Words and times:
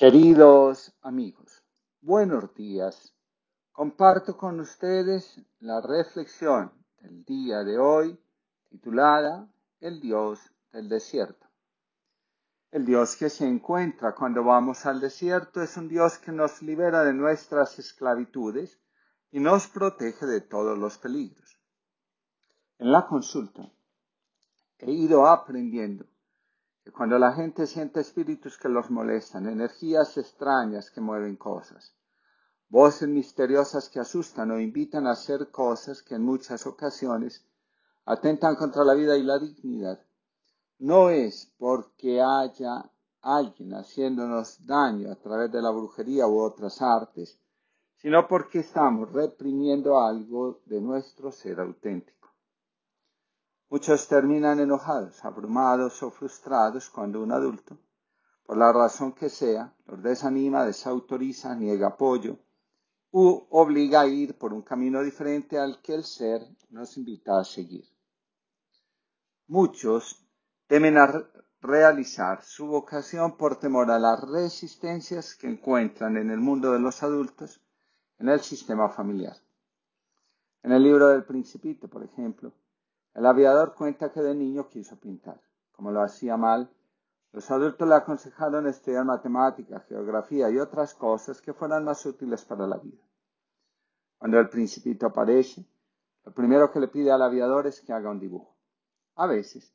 Queridos 0.00 0.94
amigos, 1.02 1.62
buenos 2.00 2.54
días. 2.54 3.14
Comparto 3.70 4.34
con 4.34 4.58
ustedes 4.58 5.38
la 5.58 5.82
reflexión 5.82 6.72
del 7.02 7.22
día 7.26 7.64
de 7.64 7.78
hoy 7.78 8.18
titulada 8.70 9.46
El 9.78 10.00
Dios 10.00 10.40
del 10.72 10.88
desierto. 10.88 11.46
El 12.70 12.86
Dios 12.86 13.14
que 13.14 13.28
se 13.28 13.46
encuentra 13.46 14.14
cuando 14.14 14.42
vamos 14.42 14.86
al 14.86 15.02
desierto 15.02 15.60
es 15.60 15.76
un 15.76 15.88
Dios 15.88 16.16
que 16.16 16.32
nos 16.32 16.62
libera 16.62 17.04
de 17.04 17.12
nuestras 17.12 17.78
esclavitudes 17.78 18.80
y 19.30 19.38
nos 19.38 19.68
protege 19.68 20.24
de 20.24 20.40
todos 20.40 20.78
los 20.78 20.96
peligros. 20.96 21.60
En 22.78 22.90
la 22.90 23.06
consulta 23.06 23.70
he 24.78 24.92
ido 24.92 25.26
aprendiendo 25.26 26.06
cuando 26.92 27.18
la 27.18 27.32
gente 27.32 27.66
siente 27.66 28.00
espíritus 28.00 28.58
que 28.58 28.68
los 28.68 28.90
molestan, 28.90 29.48
energías 29.48 30.16
extrañas 30.16 30.90
que 30.90 31.00
mueven 31.00 31.36
cosas, 31.36 31.94
voces 32.68 33.08
misteriosas 33.08 33.88
que 33.88 34.00
asustan 34.00 34.50
o 34.50 34.60
invitan 34.60 35.06
a 35.06 35.12
hacer 35.12 35.50
cosas 35.50 36.02
que 36.02 36.14
en 36.14 36.22
muchas 36.22 36.66
ocasiones 36.66 37.44
atentan 38.04 38.56
contra 38.56 38.84
la 38.84 38.94
vida 38.94 39.16
y 39.16 39.22
la 39.22 39.38
dignidad, 39.38 40.00
no 40.78 41.10
es 41.10 41.52
porque 41.58 42.22
haya 42.22 42.90
alguien 43.22 43.74
haciéndonos 43.74 44.64
daño 44.66 45.12
a 45.12 45.16
través 45.16 45.52
de 45.52 45.60
la 45.60 45.70
brujería 45.70 46.26
u 46.26 46.40
otras 46.40 46.80
artes, 46.80 47.38
sino 47.96 48.26
porque 48.26 48.60
estamos 48.60 49.12
reprimiendo 49.12 50.00
algo 50.00 50.60
de 50.64 50.80
nuestro 50.80 51.30
ser 51.30 51.60
auténtico. 51.60 52.19
Muchos 53.70 54.08
terminan 54.08 54.58
enojados, 54.58 55.24
abrumados 55.24 56.02
o 56.02 56.10
frustrados 56.10 56.90
cuando 56.90 57.22
un 57.22 57.30
adulto, 57.30 57.78
por 58.44 58.56
la 58.56 58.72
razón 58.72 59.12
que 59.12 59.28
sea, 59.28 59.72
los 59.86 60.02
desanima, 60.02 60.66
desautoriza, 60.66 61.54
niega 61.54 61.86
apoyo 61.86 62.36
u 63.12 63.46
obliga 63.50 64.00
a 64.00 64.08
ir 64.08 64.36
por 64.36 64.52
un 64.52 64.62
camino 64.62 65.02
diferente 65.04 65.56
al 65.56 65.80
que 65.82 65.94
el 65.94 66.02
ser 66.02 66.44
nos 66.70 66.96
invita 66.96 67.38
a 67.38 67.44
seguir. 67.44 67.84
Muchos 69.46 70.26
temen 70.66 70.98
a 70.98 71.30
realizar 71.60 72.42
su 72.42 72.66
vocación 72.66 73.36
por 73.36 73.60
temor 73.60 73.92
a 73.92 74.00
las 74.00 74.20
resistencias 74.20 75.36
que 75.36 75.46
encuentran 75.46 76.16
en 76.16 76.32
el 76.32 76.38
mundo 76.38 76.72
de 76.72 76.80
los 76.80 77.04
adultos 77.04 77.60
en 78.18 78.30
el 78.30 78.40
sistema 78.40 78.88
familiar. 78.88 79.36
En 80.64 80.72
el 80.72 80.82
libro 80.82 81.06
del 81.06 81.24
Principito, 81.24 81.88
por 81.88 82.02
ejemplo, 82.02 82.52
el 83.20 83.26
aviador 83.26 83.74
cuenta 83.74 84.10
que 84.10 84.22
de 84.22 84.34
niño 84.34 84.66
quiso 84.70 84.98
pintar. 84.98 85.38
Como 85.72 85.90
lo 85.90 86.00
hacía 86.00 86.38
mal, 86.38 86.70
los 87.32 87.50
adultos 87.50 87.86
le 87.86 87.94
aconsejaron 87.94 88.66
estudiar 88.66 89.04
matemáticas, 89.04 89.84
geografía 89.84 90.48
y 90.48 90.56
otras 90.56 90.94
cosas 90.94 91.42
que 91.42 91.52
fueran 91.52 91.84
más 91.84 92.06
útiles 92.06 92.46
para 92.46 92.66
la 92.66 92.78
vida. 92.78 93.02
Cuando 94.16 94.40
el 94.40 94.48
principito 94.48 95.04
aparece, 95.04 95.66
lo 96.24 96.32
primero 96.32 96.72
que 96.72 96.80
le 96.80 96.88
pide 96.88 97.12
al 97.12 97.20
aviador 97.20 97.66
es 97.66 97.82
que 97.82 97.92
haga 97.92 98.10
un 98.10 98.20
dibujo. 98.20 98.56
A 99.16 99.26
veces, 99.26 99.70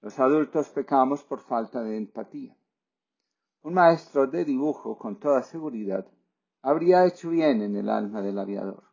los 0.00 0.18
adultos 0.18 0.68
pecamos 0.70 1.22
por 1.22 1.38
falta 1.38 1.84
de 1.84 1.96
empatía. 1.96 2.56
Un 3.62 3.74
maestro 3.74 4.26
de 4.26 4.44
dibujo, 4.44 4.98
con 4.98 5.20
toda 5.20 5.44
seguridad, 5.44 6.08
habría 6.60 7.06
hecho 7.06 7.30
bien 7.30 7.62
en 7.62 7.76
el 7.76 7.88
alma 7.88 8.20
del 8.20 8.40
aviador. 8.40 8.89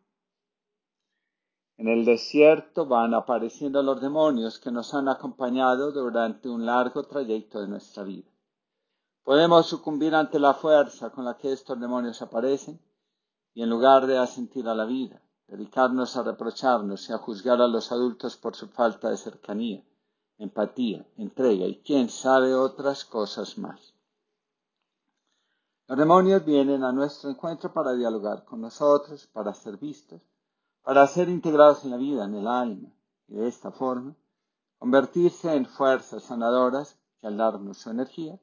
En 1.78 1.88
el 1.88 2.06
desierto 2.06 2.88
van 2.88 3.14
apareciendo 3.14 3.84
los 3.84 4.02
demonios 4.02 4.60
que 4.60 4.72
nos 4.72 4.96
han 4.96 5.08
acompañado 5.08 5.92
durante 5.92 6.50
un 6.50 6.66
largo 6.66 7.04
trayecto 7.04 7.62
de 7.62 7.68
nuestra 7.68 8.04
vida. 8.04 8.28
Podemos 9.24 9.68
sucumbir 9.68 10.16
ante 10.16 10.40
la 10.40 10.56
fuerza 10.56 11.12
con 11.12 11.26
la 11.26 11.38
que 11.38 11.52
estos 11.52 11.80
demonios 11.80 12.24
aparecen 12.24 12.80
y 13.54 13.62
en 13.62 13.70
lugar 13.70 14.08
de 14.08 14.18
asentir 14.18 14.68
a 14.68 14.74
la 14.74 14.86
vida, 14.86 15.22
dedicarnos 15.48 16.18
a 16.18 16.24
reprocharnos 16.24 17.10
y 17.10 17.14
a 17.14 17.20
juzgar 17.20 17.62
a 17.62 17.68
los 17.68 17.92
adultos 17.92 18.38
por 18.38 18.56
su 18.56 18.70
falta 18.70 19.12
de 19.12 19.18
cercanía, 19.18 19.84
empatía, 20.40 21.06
entrega 21.16 21.68
y 21.68 21.82
quién 21.82 22.10
sabe 22.10 22.56
otras 22.56 23.06
cosas 23.06 23.56
más. 23.60 23.94
Los 25.88 25.98
demonios 25.98 26.44
vienen 26.44 26.84
a 26.84 26.92
nuestro 26.92 27.30
encuentro 27.30 27.72
para 27.72 27.94
dialogar 27.94 28.46
con 28.46 28.62
nosotros, 28.62 29.28
para 29.28 29.54
ser 29.54 29.78
vistos, 29.78 30.22
para 30.88 31.06
ser 31.06 31.28
integrados 31.28 31.84
en 31.84 31.92
la 31.92 31.98
vida, 31.98 32.24
en 32.24 32.36
el 32.36 32.48
alma, 32.48 32.88
y 33.28 33.36
de 33.36 33.50
esta 33.50 33.72
forma 33.72 34.16
convertirse 34.78 35.54
en 35.54 35.66
fuerzas 35.66 36.24
sanadoras 36.24 36.98
que 37.20 37.28
al 37.28 37.36
darnos 37.36 37.80
su 37.80 37.90
energía 37.90 38.40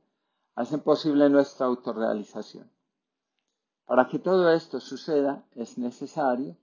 hacen 0.54 0.80
posible 0.80 1.30
nuestra 1.30 1.64
autorrealización. 1.64 2.70
Para 3.86 4.08
que 4.08 4.18
todo 4.18 4.52
esto 4.52 4.78
suceda 4.78 5.42
es 5.52 5.78
necesario 5.78 6.58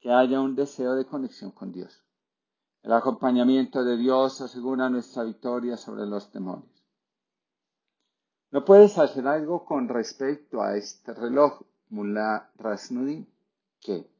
que 0.00 0.12
haya 0.12 0.38
un 0.38 0.54
deseo 0.54 0.96
de 0.96 1.06
conexión 1.06 1.50
con 1.52 1.72
Dios. 1.72 2.04
El 2.82 2.92
acompañamiento 2.92 3.82
de 3.84 3.96
Dios 3.96 4.38
asegura 4.42 4.90
nuestra 4.90 5.22
victoria 5.22 5.78
sobre 5.78 6.04
los 6.04 6.30
demonios. 6.30 6.84
¿No 8.50 8.66
puedes 8.66 8.98
hacer 8.98 9.26
algo 9.26 9.64
con 9.64 9.88
respecto 9.88 10.60
a 10.60 10.76
este 10.76 11.14
reloj, 11.14 11.62
Mullah 11.88 12.50
Rasnudin? 12.58 13.26
¿Qué? 13.80 14.11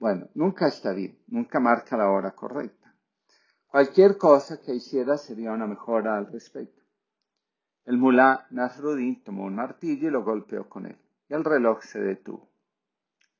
Bueno, 0.00 0.30
nunca 0.34 0.66
está 0.66 0.94
bien, 0.94 1.18
nunca 1.26 1.60
marca 1.60 1.94
la 1.94 2.10
hora 2.10 2.30
correcta. 2.30 2.96
Cualquier 3.66 4.16
cosa 4.16 4.58
que 4.58 4.74
hiciera 4.74 5.18
sería 5.18 5.52
una 5.52 5.66
mejora 5.66 6.16
al 6.16 6.32
respecto. 6.32 6.82
El 7.84 7.98
mulá 7.98 8.46
Nasruddin 8.50 9.22
tomó 9.22 9.44
un 9.44 9.56
martillo 9.56 10.08
y 10.08 10.10
lo 10.10 10.24
golpeó 10.24 10.70
con 10.70 10.86
él, 10.86 10.96
y 11.28 11.34
el 11.34 11.44
reloj 11.44 11.82
se 11.82 12.00
detuvo. 12.00 12.50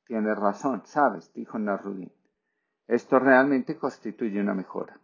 Tienes 0.05 0.37
razón, 0.37 0.83
sabes, 0.85 1.33
dijo 1.33 1.57
Nasruddin. 1.57 2.13
Esto 2.85 3.17
realmente 3.17 3.75
constituye 3.75 4.39
una 4.39 4.53
mejora. 4.53 4.99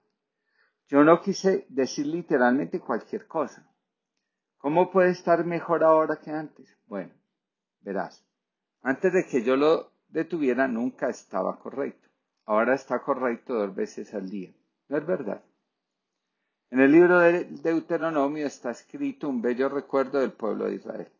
Yo 0.89 1.03
no 1.03 1.21
quise 1.21 1.65
decir 1.69 2.05
literalmente 2.05 2.79
cualquier 2.79 3.25
cosa. 3.25 3.67
¿Cómo 4.59 4.91
puede 4.91 5.09
estar 5.09 5.43
mejor 5.43 5.83
ahora 5.83 6.17
que 6.17 6.29
antes? 6.29 6.77
Bueno, 6.85 7.15
verás. 7.81 8.23
Antes 8.83 9.11
de 9.11 9.25
que 9.25 9.41
yo 9.41 9.55
lo 9.55 9.96
detuviera 10.09 10.67
nunca 10.67 11.09
estaba 11.09 11.59
correcto. 11.59 12.07
Ahora 12.45 12.75
está 12.75 13.01
correcto 13.01 13.53
dos 13.53 13.75
veces 13.75 14.13
al 14.13 14.29
día. 14.29 14.53
¿No 14.87 14.97
es 14.97 15.05
verdad? 15.05 15.43
En 16.69 16.79
el 16.79 16.91
libro 16.91 17.19
de 17.19 17.45
Deuteronomio 17.45 18.45
está 18.45 18.71
escrito 18.71 19.29
un 19.29 19.41
bello 19.41 19.69
recuerdo 19.69 20.19
del 20.19 20.31
pueblo 20.31 20.65
de 20.65 20.75
Israel. 20.75 21.11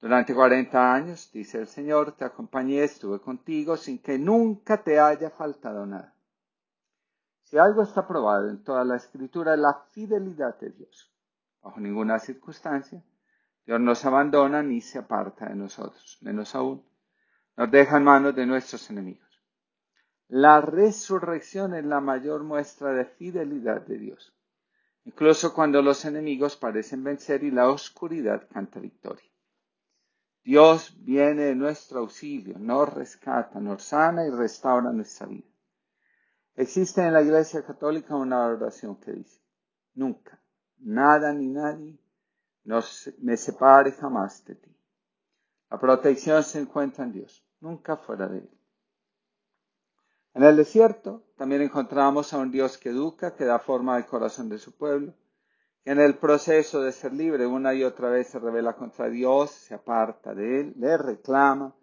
Durante 0.00 0.34
cuarenta 0.34 0.92
años, 0.92 1.30
dice 1.32 1.58
el 1.58 1.68
Señor, 1.68 2.12
te 2.12 2.24
acompañé, 2.24 2.82
estuve 2.82 3.20
contigo 3.20 3.76
sin 3.76 3.98
que 4.00 4.18
nunca 4.18 4.82
te 4.82 4.98
haya 4.98 5.30
faltado 5.30 5.86
nada. 5.86 6.12
Si 7.44 7.56
algo 7.56 7.82
está 7.82 8.06
probado 8.06 8.48
en 8.48 8.64
toda 8.64 8.84
la 8.84 8.96
escritura 8.96 9.54
es 9.54 9.60
la 9.60 9.74
fidelidad 9.90 10.58
de 10.58 10.70
Dios. 10.70 11.12
Bajo 11.62 11.78
ninguna 11.78 12.18
circunstancia, 12.18 13.00
Dios 13.64 13.80
nos 13.80 14.04
abandona 14.04 14.62
ni 14.62 14.80
se 14.80 14.98
aparta 14.98 15.48
de 15.48 15.54
nosotros, 15.54 16.18
menos 16.20 16.54
aún 16.56 16.84
nos 17.56 17.70
deja 17.70 17.96
en 17.96 18.04
manos 18.04 18.34
de 18.34 18.46
nuestros 18.46 18.88
enemigos. 18.90 19.28
La 20.28 20.60
resurrección 20.60 21.74
es 21.74 21.84
la 21.84 22.00
mayor 22.00 22.42
muestra 22.42 22.92
de 22.92 23.04
fidelidad 23.04 23.82
de 23.82 23.98
Dios, 23.98 24.34
incluso 25.04 25.52
cuando 25.52 25.82
los 25.82 26.04
enemigos 26.04 26.56
parecen 26.56 27.04
vencer 27.04 27.44
y 27.44 27.50
la 27.50 27.68
oscuridad 27.68 28.48
canta 28.50 28.80
victoria. 28.80 29.28
Dios 30.44 30.96
viene 30.98 31.42
de 31.42 31.54
nuestro 31.54 32.00
auxilio, 32.00 32.58
nos 32.58 32.92
rescata, 32.92 33.60
nos 33.60 33.84
sana 33.84 34.26
y 34.26 34.30
restaura 34.30 34.90
nuestra 34.90 35.26
vida. 35.26 35.46
Existe 36.54 37.00
en 37.00 37.12
la 37.12 37.22
Iglesia 37.22 37.62
Católica 37.64 38.16
una 38.16 38.46
oración 38.46 38.96
que 38.96 39.12
dice, 39.12 39.40
nunca, 39.94 40.42
nada 40.78 41.32
ni 41.32 41.48
nadie 41.48 41.98
nos, 42.64 43.12
me 43.18 43.36
separe 43.36 43.92
jamás 43.92 44.44
de 44.44 44.56
ti. 44.56 44.76
La 45.72 45.80
protección 45.80 46.44
se 46.44 46.60
encuentra 46.60 47.02
en 47.02 47.12
Dios, 47.12 47.42
nunca 47.60 47.96
fuera 47.96 48.28
de 48.28 48.40
Él. 48.40 48.50
En 50.34 50.42
el 50.42 50.54
desierto 50.54 51.22
también 51.34 51.62
encontramos 51.62 52.34
a 52.34 52.36
un 52.36 52.50
Dios 52.50 52.76
que 52.76 52.90
educa, 52.90 53.34
que 53.34 53.46
da 53.46 53.58
forma 53.58 53.96
al 53.96 54.04
corazón 54.04 54.50
de 54.50 54.58
su 54.58 54.76
pueblo, 54.76 55.14
que 55.82 55.92
en 55.92 55.98
el 55.98 56.18
proceso 56.18 56.82
de 56.82 56.92
ser 56.92 57.14
libre 57.14 57.46
una 57.46 57.72
y 57.72 57.84
otra 57.84 58.10
vez 58.10 58.26
se 58.26 58.38
revela 58.38 58.76
contra 58.76 59.08
Dios, 59.08 59.50
se 59.50 59.72
aparta 59.72 60.34
de 60.34 60.60
Él, 60.60 60.74
le 60.76 60.98
reclama, 60.98 61.74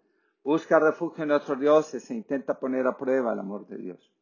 busca 0.44 0.78
refugio 0.78 1.24
en 1.24 1.32
otros 1.32 1.58
dioses 1.58 2.08
e 2.12 2.14
intenta 2.14 2.60
poner 2.60 2.86
a 2.86 2.96
prueba 2.96 3.32
el 3.32 3.40
amor 3.40 3.66
de 3.66 3.76
Dios. 3.76 4.14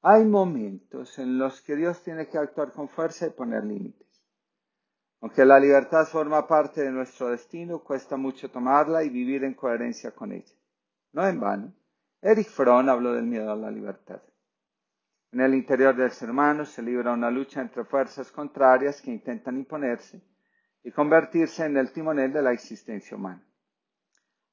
Hay 0.00 0.24
momentos 0.24 1.18
en 1.18 1.36
los 1.36 1.60
que 1.60 1.76
Dios 1.76 2.00
tiene 2.02 2.28
que 2.28 2.38
actuar 2.38 2.72
con 2.72 2.88
fuerza 2.88 3.26
y 3.26 3.30
poner 3.30 3.62
límites. 3.64 4.07
Aunque 5.20 5.44
la 5.44 5.58
libertad 5.58 6.06
forma 6.06 6.46
parte 6.46 6.82
de 6.82 6.92
nuestro 6.92 7.30
destino, 7.30 7.80
cuesta 7.80 8.16
mucho 8.16 8.50
tomarla 8.50 9.02
y 9.02 9.08
vivir 9.08 9.42
en 9.42 9.54
coherencia 9.54 10.12
con 10.12 10.32
ella. 10.32 10.54
No 11.12 11.26
en 11.26 11.40
vano, 11.40 11.72
Eric 12.22 12.48
Fromm 12.48 12.88
habló 12.88 13.14
del 13.14 13.26
miedo 13.26 13.50
a 13.50 13.56
la 13.56 13.70
libertad. 13.70 14.22
En 15.32 15.40
el 15.40 15.54
interior 15.54 15.94
del 15.96 16.12
ser 16.12 16.30
humano 16.30 16.64
se 16.64 16.82
libra 16.82 17.12
una 17.12 17.30
lucha 17.30 17.60
entre 17.60 17.84
fuerzas 17.84 18.30
contrarias 18.30 19.02
que 19.02 19.10
intentan 19.10 19.58
imponerse 19.58 20.22
y 20.84 20.92
convertirse 20.92 21.66
en 21.66 21.76
el 21.76 21.92
timonel 21.92 22.32
de 22.32 22.42
la 22.42 22.52
existencia 22.52 23.16
humana. 23.16 23.44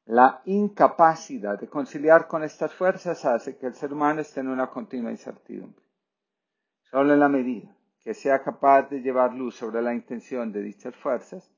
La 0.06 0.41
incapacidad 0.45 1.59
de 1.59 1.69
conciliar 1.69 2.27
con 2.27 2.44
estas 2.44 2.73
fuerzas 2.73 3.23
hace 3.25 3.57
que 3.57 3.67
el 3.67 3.75
ser 3.75 3.94
humano 3.94 4.21
esté 4.21 4.39
en 4.39 4.50
una 4.50 4.67
continua 4.67 5.12
incertidumbre. 5.12 5.83
Solo 6.81 7.13
en 7.13 7.19
la 7.19 7.29
medida 7.29 7.75
que 8.05 8.13
sea 8.13 8.43
capaz 8.43 8.83
de 8.83 9.01
llevar 9.01 9.33
luz 9.33 9.55
sobre 9.55 9.81
la 9.81 9.91
intención 9.91 10.51
de 10.51 10.61
dichas 10.61 10.95
fuerzas, 10.95 11.51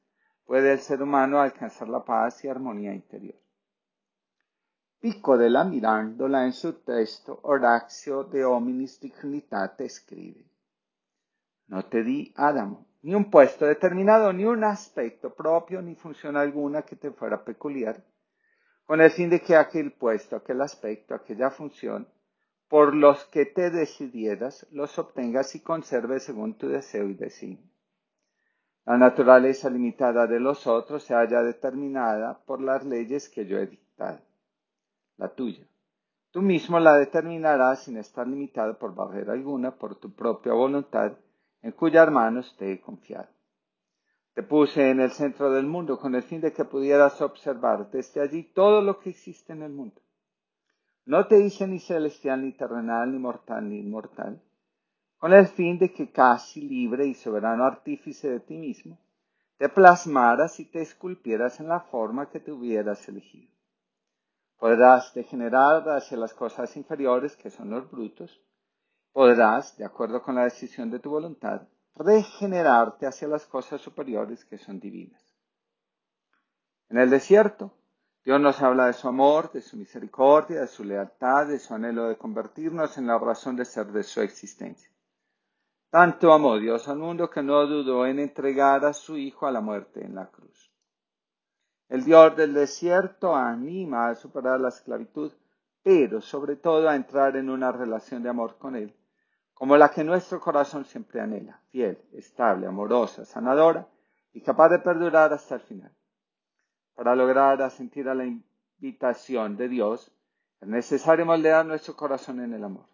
puede 0.45 0.71
el 0.71 0.79
ser 0.79 1.03
humano 1.03 1.41
alcanzar 1.41 1.89
la 1.89 2.05
paz 2.05 2.41
y 2.45 2.47
armonía 2.47 2.93
interior. 2.93 3.35
Pico 4.97 5.37
de 5.37 5.49
la 5.49 5.65
Mirándola 5.65 6.45
en 6.45 6.53
su 6.53 6.81
texto 6.83 7.41
Horacio 7.43 8.23
de 8.23 8.45
Hominis 8.45 8.97
Dignitate 9.01 9.83
escribe, 9.83 10.49
No 11.67 11.83
te 11.83 12.01
di, 12.01 12.33
Adamo, 12.37 12.87
ni 13.01 13.13
un 13.13 13.29
puesto 13.29 13.65
determinado, 13.65 14.31
ni 14.31 14.45
un 14.45 14.63
aspecto 14.63 15.35
propio, 15.35 15.81
ni 15.81 15.95
función 15.95 16.37
alguna 16.37 16.83
que 16.83 16.95
te 16.95 17.11
fuera 17.11 17.43
peculiar, 17.43 18.05
con 18.85 19.01
el 19.01 19.11
fin 19.11 19.29
de 19.29 19.41
que 19.41 19.53
aquel 19.53 19.91
puesto, 19.91 20.37
aquel 20.37 20.61
aspecto, 20.61 21.13
aquella 21.13 21.49
función, 21.49 22.07
por 22.67 22.93
los 22.93 23.23
que 23.25 23.45
te 23.45 23.69
decidieras, 23.69 24.67
los 24.71 24.99
obtengas 24.99 25.55
y 25.55 25.61
conserves 25.61 26.23
según 26.23 26.57
tu 26.57 26.67
deseo 26.67 27.07
y 27.07 27.13
designio. 27.13 27.69
La 28.85 28.97
naturaleza 28.97 29.69
limitada 29.69 30.27
de 30.27 30.39
los 30.39 30.65
otros 30.67 31.03
se 31.03 31.13
halla 31.13 31.43
determinada 31.43 32.39
por 32.45 32.61
las 32.61 32.85
leyes 32.85 33.29
que 33.29 33.45
yo 33.45 33.57
he 33.57 33.67
dictado, 33.67 34.19
la 35.17 35.29
tuya. 35.29 35.65
Tú 36.31 36.41
mismo 36.41 36.79
la 36.79 36.97
determinarás 36.97 37.83
sin 37.83 37.97
estar 37.97 38.27
limitado 38.27 38.77
por 38.77 38.93
barrera 38.93 39.33
alguna 39.33 39.71
por 39.71 39.95
tu 39.95 40.13
propia 40.13 40.53
voluntad, 40.53 41.13
en 41.61 41.71
cuyas 41.71 42.11
manos 42.11 42.55
te 42.57 42.71
he 42.71 42.81
confiado. 42.81 43.27
Te 44.33 44.43
puse 44.43 44.91
en 44.91 44.99
el 44.99 45.11
centro 45.11 45.51
del 45.51 45.65
mundo 45.65 45.97
con 45.97 46.13
el 46.15 46.21
fin 46.21 46.41
de 46.41 46.53
que 46.53 46.63
pudieras 46.63 47.21
observar 47.21 47.89
desde 47.89 48.21
allí 48.21 48.43
todo 48.43 48.81
lo 48.81 48.99
que 48.99 49.09
existe 49.09 49.51
en 49.53 49.63
el 49.63 49.71
mundo. 49.71 49.99
No 51.07 51.25
te 51.25 51.39
hice 51.39 51.65
ni 51.65 51.79
celestial, 51.79 52.41
ni 52.43 52.51
terrenal, 52.51 53.09
ni 53.09 53.17
mortal, 53.17 53.69
ni 53.69 53.79
inmortal, 53.79 54.43
con 55.17 55.31
el 55.31 55.47
fin 55.47 55.79
de 55.79 55.93
que 55.93 56.11
casi 56.11 56.59
libre 56.59 57.05
y 57.07 57.13
soberano 57.13 57.63
artífice 57.63 58.29
de 58.29 58.41
ti 58.41 58.57
mismo, 58.57 58.99
te 59.57 59.69
plasmaras 59.69 60.59
y 60.59 60.65
te 60.65 60.81
esculpieras 60.81 61.61
en 61.61 61.69
la 61.69 61.79
forma 61.79 62.29
que 62.29 62.41
te 62.41 62.51
hubieras 62.51 63.07
elegido. 63.07 63.49
Podrás 64.57 65.13
degenerar 65.13 65.87
hacia 65.87 66.17
las 66.17 66.33
cosas 66.33 66.75
inferiores, 66.75 67.37
que 67.37 67.51
son 67.51 67.69
los 67.69 67.89
brutos, 67.89 68.41
podrás, 69.13 69.77
de 69.77 69.85
acuerdo 69.85 70.21
con 70.21 70.35
la 70.35 70.43
decisión 70.43 70.91
de 70.91 70.99
tu 70.99 71.09
voluntad, 71.09 71.69
regenerarte 71.95 73.07
hacia 73.07 73.29
las 73.29 73.45
cosas 73.45 73.79
superiores 73.79 74.43
que 74.43 74.57
son 74.57 74.81
divinas. 74.81 75.23
En 76.89 76.97
el 76.97 77.09
desierto, 77.09 77.76
Dios 78.27 78.41
nos 78.41 78.61
habla 78.61 78.87
de 78.87 78.91
su 78.91 79.07
amor, 79.07 79.53
de 79.53 79.61
su 79.61 79.77
misericordia, 79.77 80.59
de 80.59 80.67
su 80.67 80.83
lealtad, 80.83 81.47
de 81.47 81.59
su 81.59 81.73
anhelo 81.73 82.09
de 82.09 82.17
convertirnos 82.17 82.97
en 82.97 83.07
la 83.07 83.17
razón 83.17 83.55
de 83.55 83.63
ser 83.63 83.85
de 83.87 84.03
su 84.03 84.19
existencia. 84.19 84.91
Tanto 85.89 86.33
amó 86.33 86.59
Dios 86.59 86.89
al 86.89 86.97
mundo 86.97 87.29
que 87.29 87.41
no 87.41 87.65
dudó 87.65 88.05
en 88.05 88.19
entregar 88.19 88.83
a 88.83 88.91
su 88.91 89.15
Hijo 89.15 89.47
a 89.47 89.51
la 89.53 89.61
muerte 89.61 90.03
en 90.03 90.13
la 90.13 90.29
cruz. 90.29 90.73
El 91.87 92.03
Dios 92.03 92.35
del 92.35 92.53
desierto 92.53 93.33
anima 93.33 94.09
a 94.09 94.15
superar 94.15 94.59
la 94.59 94.67
esclavitud, 94.67 95.31
pero 95.81 96.19
sobre 96.19 96.57
todo 96.57 96.89
a 96.89 96.97
entrar 96.97 97.37
en 97.37 97.49
una 97.49 97.71
relación 97.71 98.23
de 98.23 98.29
amor 98.29 98.57
con 98.57 98.75
Él 98.75 98.93
como 99.53 99.77
la 99.77 99.89
que 99.89 100.03
nuestro 100.03 100.41
corazón 100.41 100.83
siempre 100.83 101.21
anhela, 101.21 101.61
fiel, 101.69 101.97
estable, 102.11 102.67
amorosa, 102.67 103.23
sanadora 103.23 103.87
y 104.33 104.41
capaz 104.41 104.67
de 104.67 104.79
perdurar 104.79 105.31
hasta 105.31 105.55
el 105.55 105.61
final. 105.61 105.97
Para 106.97 107.15
lograr 107.15 107.61
asentir 107.61 108.09
a 108.09 108.15
la 108.15 108.25
invitación 108.25 109.55
de 109.55 109.69
Dios, 109.69 110.11
es 110.59 110.67
necesario 110.67 111.27
moldear 111.27 111.63
nuestro 111.63 111.95
corazón 111.95 112.39
en 112.39 112.53
el 112.53 112.63
amor. 112.63 112.87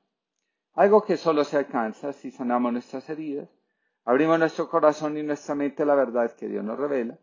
Algo 0.73 1.03
que 1.03 1.15
solo 1.15 1.45
se 1.45 1.55
alcanza 1.55 2.11
si 2.11 2.29
sanamos 2.29 2.73
nuestras 2.73 3.09
heridas, 3.09 3.47
abrimos 4.03 4.37
nuestro 4.37 4.67
corazón 4.67 5.17
y 5.17 5.23
nuestra 5.23 5.55
mente 5.55 5.83
a 5.83 5.85
la 5.85 5.95
verdad 5.95 6.35
que 6.35 6.49
Dios 6.49 6.65
nos 6.65 6.77
revela, 6.77 7.17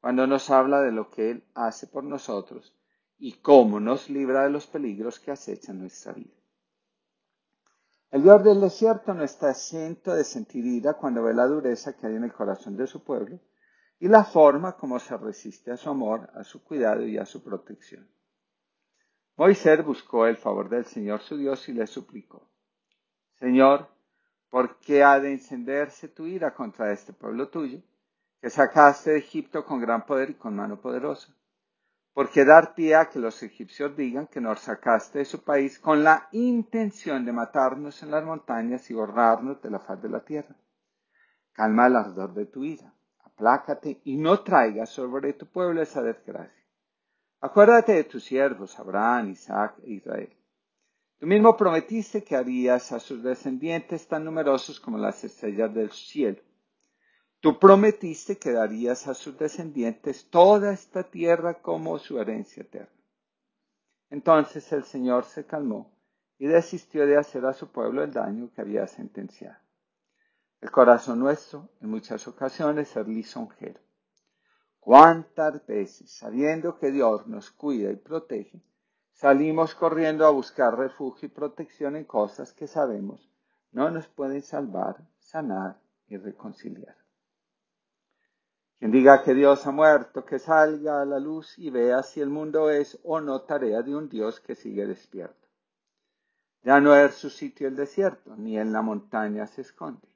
cuando 0.00 0.26
nos 0.26 0.48
habla 0.48 0.80
de 0.80 0.92
lo 0.92 1.10
que 1.10 1.30
Él 1.30 1.44
hace 1.52 1.88
por 1.88 2.04
nosotros 2.04 2.74
y 3.18 3.34
cómo 3.34 3.78
nos 3.78 4.08
libra 4.08 4.44
de 4.44 4.50
los 4.50 4.66
peligros 4.66 5.20
que 5.20 5.30
acechan 5.30 5.78
nuestra 5.78 6.14
vida. 6.14 6.32
El 8.10 8.22
Dios 8.22 8.42
del 8.42 8.62
desierto 8.62 9.12
no 9.12 9.24
está 9.24 9.50
exento 9.50 10.14
de 10.14 10.24
sentir 10.24 10.64
ira 10.64 10.94
cuando 10.94 11.22
ve 11.22 11.34
la 11.34 11.46
dureza 11.46 11.94
que 11.94 12.06
hay 12.06 12.16
en 12.16 12.24
el 12.24 12.32
corazón 12.32 12.78
de 12.78 12.86
su 12.86 13.04
pueblo 13.04 13.38
y 13.98 14.08
la 14.08 14.24
forma 14.24 14.76
como 14.76 14.98
se 14.98 15.16
resiste 15.16 15.70
a 15.70 15.76
su 15.76 15.90
amor, 15.90 16.30
a 16.34 16.44
su 16.44 16.62
cuidado 16.62 17.06
y 17.06 17.18
a 17.18 17.24
su 17.24 17.42
protección. 17.42 18.08
Moisés 19.36 19.84
buscó 19.84 20.26
el 20.26 20.36
favor 20.36 20.68
del 20.68 20.84
Señor 20.84 21.20
su 21.20 21.36
Dios 21.36 21.68
y 21.68 21.72
le 21.72 21.86
suplicó, 21.86 22.48
Señor, 23.34 23.88
¿por 24.48 24.78
qué 24.78 25.02
ha 25.02 25.18
de 25.18 25.32
encenderse 25.32 26.08
tu 26.08 26.26
ira 26.26 26.54
contra 26.54 26.92
este 26.92 27.12
pueblo 27.12 27.48
tuyo, 27.48 27.80
que 28.40 28.50
sacaste 28.50 29.10
de 29.10 29.18
Egipto 29.18 29.64
con 29.64 29.80
gran 29.80 30.06
poder 30.06 30.30
y 30.30 30.34
con 30.34 30.54
mano 30.54 30.80
poderosa? 30.80 31.34
¿Por 32.12 32.30
qué 32.30 32.44
dar 32.44 32.76
pie 32.76 32.94
a 32.94 33.10
que 33.10 33.18
los 33.18 33.42
egipcios 33.42 33.96
digan 33.96 34.28
que 34.28 34.40
nos 34.40 34.60
sacaste 34.60 35.18
de 35.18 35.24
su 35.24 35.42
país 35.42 35.80
con 35.80 36.04
la 36.04 36.28
intención 36.30 37.24
de 37.24 37.32
matarnos 37.32 38.04
en 38.04 38.12
las 38.12 38.24
montañas 38.24 38.88
y 38.88 38.94
borrarnos 38.94 39.60
de 39.60 39.70
la 39.70 39.80
faz 39.80 40.00
de 40.00 40.08
la 40.08 40.24
tierra? 40.24 40.54
Calma 41.52 41.88
el 41.88 41.96
ardor 41.96 42.32
de 42.34 42.46
tu 42.46 42.62
ira, 42.62 42.94
aplácate 43.34 44.00
y 44.04 44.16
no 44.16 44.40
traigas 44.40 44.90
sobre 44.90 45.32
tu 45.32 45.46
pueblo 45.46 45.82
esa 45.82 46.02
desgracia. 46.02 46.64
Acuérdate 47.40 47.92
de 47.92 48.04
tus 48.04 48.24
siervos, 48.24 48.78
Abraham, 48.78 49.30
Isaac 49.30 49.76
e 49.84 49.92
Israel. 49.92 50.32
Tú 51.18 51.26
mismo 51.26 51.56
prometiste 51.56 52.24
que 52.24 52.36
harías 52.36 52.92
a 52.92 53.00
sus 53.00 53.22
descendientes 53.22 54.06
tan 54.08 54.24
numerosos 54.24 54.80
como 54.80 54.98
las 54.98 55.22
estrellas 55.24 55.72
del 55.74 55.90
cielo 55.90 56.40
Tú 57.44 57.58
prometiste 57.58 58.38
que 58.38 58.52
darías 58.52 59.06
a 59.06 59.12
sus 59.12 59.38
descendientes 59.38 60.30
toda 60.30 60.72
esta 60.72 61.02
tierra 61.02 61.60
como 61.60 61.98
su 61.98 62.18
herencia 62.18 62.62
eterna. 62.62 62.88
Entonces 64.08 64.72
el 64.72 64.84
Señor 64.84 65.26
se 65.26 65.44
calmó 65.44 65.94
y 66.38 66.46
desistió 66.46 67.04
de 67.04 67.18
hacer 67.18 67.44
a 67.44 67.52
su 67.52 67.70
pueblo 67.70 68.02
el 68.02 68.14
daño 68.14 68.50
que 68.54 68.62
había 68.62 68.86
sentenciado. 68.86 69.58
El 70.64 70.70
corazón 70.70 71.18
nuestro, 71.18 71.68
en 71.82 71.90
muchas 71.90 72.26
ocasiones, 72.26 72.96
es 72.96 73.06
lisonjero. 73.06 73.78
¿Cuántas 74.80 75.66
veces, 75.66 76.10
sabiendo 76.10 76.78
que 76.78 76.90
Dios 76.90 77.26
nos 77.26 77.50
cuida 77.50 77.90
y 77.90 77.96
protege, 77.96 78.62
salimos 79.12 79.74
corriendo 79.74 80.26
a 80.26 80.30
buscar 80.30 80.78
refugio 80.78 81.26
y 81.26 81.30
protección 81.30 81.96
en 81.96 82.04
cosas 82.04 82.54
que 82.54 82.66
sabemos 82.66 83.30
no 83.72 83.90
nos 83.90 84.06
pueden 84.08 84.40
salvar, 84.40 85.06
sanar 85.18 85.82
y 86.06 86.16
reconciliar? 86.16 86.96
Quien 88.78 88.90
diga 88.90 89.22
que 89.22 89.34
Dios 89.34 89.66
ha 89.66 89.70
muerto, 89.70 90.24
que 90.24 90.38
salga 90.38 91.02
a 91.02 91.04
la 91.04 91.20
luz 91.20 91.58
y 91.58 91.68
vea 91.68 92.02
si 92.02 92.22
el 92.22 92.30
mundo 92.30 92.70
es 92.70 92.98
o 93.04 93.20
no 93.20 93.42
tarea 93.42 93.82
de 93.82 93.94
un 93.94 94.08
Dios 94.08 94.40
que 94.40 94.54
sigue 94.54 94.86
despierto. 94.86 95.46
Ya 96.62 96.80
no 96.80 96.96
es 96.96 97.16
su 97.16 97.28
sitio 97.28 97.68
el 97.68 97.76
desierto, 97.76 98.34
ni 98.34 98.58
en 98.58 98.72
la 98.72 98.80
montaña 98.80 99.46
se 99.46 99.60
esconde. 99.60 100.13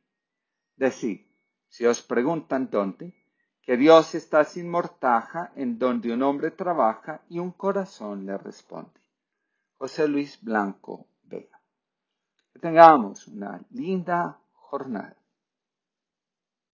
Decid, 0.79 1.27
si 1.67 1.85
os 1.87 2.01
preguntan 2.03 2.71
dónde, 2.71 3.13
que 3.61 3.77
Dios 3.77 4.15
está 4.15 4.45
sin 4.45 4.71
mortaja 4.71 5.53
en 5.57 5.77
donde 5.77 6.13
un 6.13 6.23
hombre 6.23 6.53
trabaja 6.53 7.21
y 7.29 7.41
un 7.41 7.51
corazón 7.51 8.25
le 8.25 8.39
responde. 8.39 9.01
José 9.77 10.07
Luis 10.07 10.39
Blanco 10.41 11.09
Vega. 11.25 11.61
Que 12.53 12.61
tengamos 12.61 13.27
una 13.27 13.61
linda 13.71 14.39
jornada. 14.53 15.18